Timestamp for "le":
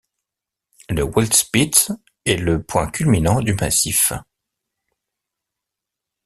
0.89-1.03, 2.37-2.63